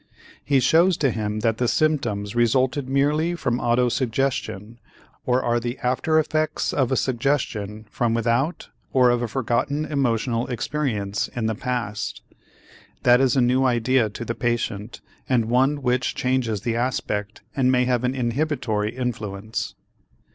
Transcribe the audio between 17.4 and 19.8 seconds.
and may have an inhibitory influence.